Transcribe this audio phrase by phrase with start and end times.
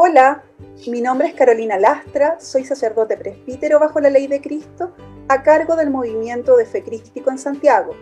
[0.00, 0.44] Hola,
[0.86, 4.94] mi nombre es Carolina Lastra, soy sacerdote presbítero bajo la ley de Cristo
[5.26, 7.96] a cargo del movimiento de fe crístico en Santiago,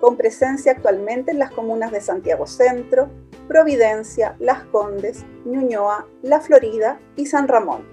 [0.00, 3.08] con presencia actualmente en las comunas de Santiago Centro,
[3.46, 7.86] Providencia, Las Condes, Ñuñoa, La Florida y San Ramón.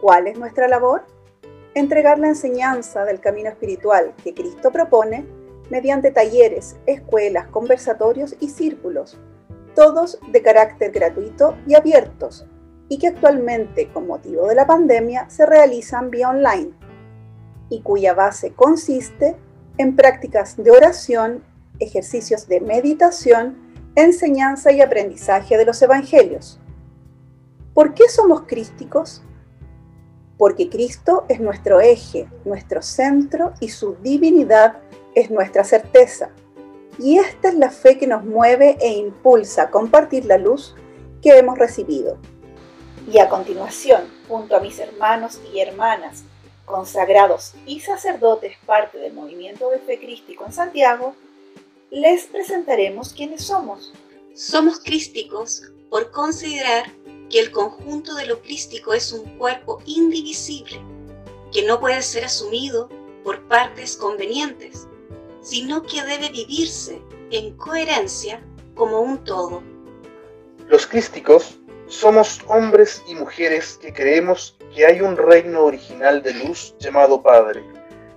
[0.00, 1.02] ¿Cuál es nuestra labor?
[1.74, 5.26] Entregar la enseñanza del camino espiritual que Cristo propone
[5.70, 9.18] mediante talleres, escuelas, conversatorios y círculos,
[9.74, 12.46] todos de carácter gratuito y abiertos,
[12.88, 16.72] y que actualmente, con motivo de la pandemia, se realizan vía online,
[17.68, 19.36] y cuya base consiste
[19.78, 21.42] en prácticas de oración,
[21.80, 23.56] ejercicios de meditación,
[23.96, 26.60] enseñanza y aprendizaje de los evangelios.
[27.74, 29.22] ¿Por qué somos crísticos?
[30.38, 34.78] Porque Cristo es nuestro eje, nuestro centro y su divinidad
[35.14, 36.30] es nuestra certeza.
[36.98, 40.74] Y esta es la fe que nos mueve e impulsa a compartir la luz
[41.22, 42.18] que hemos recibido.
[43.10, 46.24] Y a continuación, junto a mis hermanos y hermanas,
[46.64, 51.14] consagrados y sacerdotes parte del movimiento de fe crístico en Santiago,
[51.90, 53.92] les presentaremos quiénes somos.
[54.34, 56.84] Somos crísticos por considerar
[57.30, 60.80] que el conjunto de lo crístico es un cuerpo indivisible,
[61.52, 62.88] que no puede ser asumido
[63.22, 64.88] por partes convenientes,
[65.44, 67.00] sino que debe vivirse
[67.30, 68.42] en coherencia
[68.74, 69.62] como un todo.
[70.68, 76.74] Los crísticos somos hombres y mujeres que creemos que hay un reino original de luz
[76.78, 77.62] llamado Padre,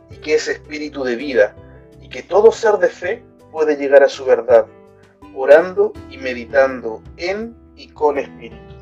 [0.10, 1.56] y que es espíritu de vida,
[2.02, 4.66] y que todo ser de fe puede llegar a su verdad,
[5.36, 8.74] orando y meditando en y con espíritu.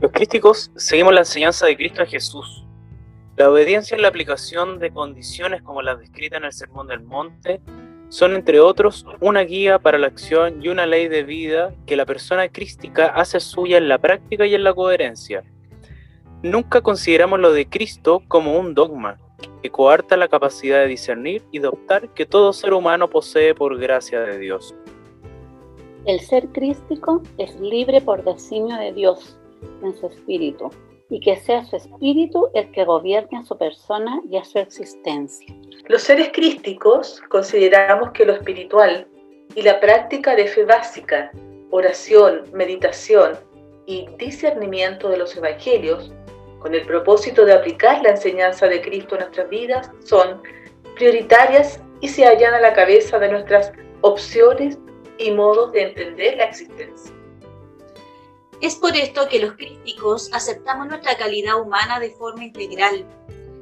[0.00, 2.64] Los crísticos seguimos la enseñanza de Cristo en Jesús.
[3.38, 7.60] La obediencia en la aplicación de condiciones como las descritas en el Sermón del Monte
[8.08, 12.04] son, entre otros, una guía para la acción y una ley de vida que la
[12.04, 15.44] persona crística hace suya en la práctica y en la coherencia.
[16.42, 19.20] Nunca consideramos lo de Cristo como un dogma,
[19.62, 23.78] que coarta la capacidad de discernir y de optar que todo ser humano posee por
[23.78, 24.74] gracia de Dios.
[26.06, 29.38] El ser crístico es libre por designio de Dios
[29.84, 30.72] en su espíritu,
[31.10, 35.54] y que sea su espíritu el que gobierne a su persona y a su existencia.
[35.86, 39.06] Los seres crísticos consideramos que lo espiritual
[39.54, 41.30] y la práctica de fe básica,
[41.70, 43.38] oración, meditación
[43.86, 46.12] y discernimiento de los evangelios,
[46.58, 50.42] con el propósito de aplicar la enseñanza de Cristo en nuestras vidas, son
[50.96, 54.78] prioritarias y se hallan a la cabeza de nuestras opciones
[55.18, 57.14] y modos de entender la existencia.
[58.60, 63.06] Es por esto que los críticos aceptamos nuestra calidad humana de forma integral,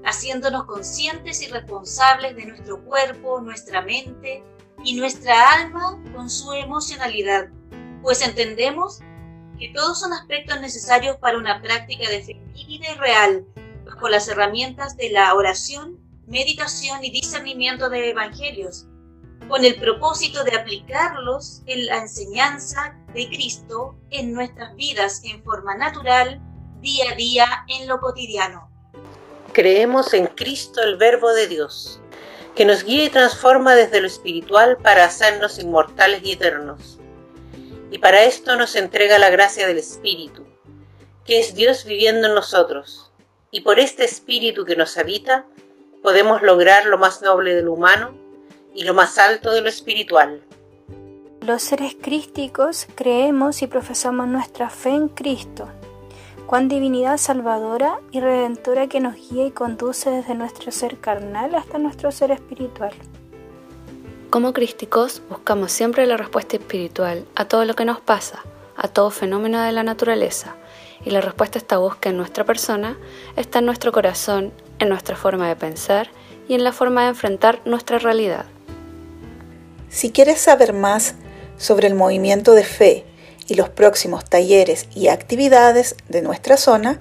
[0.04, 4.42] haciéndonos conscientes y responsables de nuestro cuerpo, nuestra mente
[4.82, 7.48] y nuestra alma con su emocionalidad,
[8.00, 9.00] pues entendemos
[9.58, 13.44] que todos son aspectos necesarios para una práctica de fe y real,
[13.84, 18.86] bajo las herramientas de la oración, meditación y discernimiento de evangelios,
[19.48, 25.76] con el propósito de aplicarlos en la enseñanza de Cristo en nuestras vidas en forma
[25.76, 26.40] natural,
[26.80, 28.68] día a día, en lo cotidiano.
[29.52, 32.00] Creemos en Cristo el Verbo de Dios,
[32.54, 36.98] que nos guía y transforma desde lo espiritual para hacernos inmortales y eternos.
[37.90, 40.44] Y para esto nos entrega la gracia del Espíritu,
[41.24, 43.12] que es Dios viviendo en nosotros.
[43.52, 45.46] Y por este Espíritu que nos habita,
[46.02, 48.25] podemos lograr lo más noble de lo humano
[48.76, 50.42] y lo más alto de lo espiritual.
[51.40, 55.68] Los seres crísticos creemos y profesamos nuestra fe en Cristo,
[56.46, 61.78] cuán divinidad salvadora y redentora que nos guía y conduce desde nuestro ser carnal hasta
[61.78, 62.92] nuestro ser espiritual.
[64.28, 68.42] Como crísticos buscamos siempre la respuesta espiritual a todo lo que nos pasa,
[68.76, 70.56] a todo fenómeno de la naturaleza,
[71.04, 72.98] y la respuesta a esta búsqueda en nuestra persona
[73.36, 76.10] está en nuestro corazón, en nuestra forma de pensar
[76.48, 78.46] y en la forma de enfrentar nuestra realidad.
[79.88, 81.14] Si quieres saber más
[81.56, 83.04] sobre el movimiento de fe
[83.48, 87.00] y los próximos talleres y actividades de nuestra zona,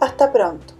[0.00, 0.75] Hasta pronto.